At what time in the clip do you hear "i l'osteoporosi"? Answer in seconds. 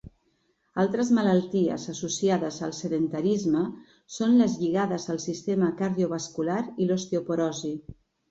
6.87-7.73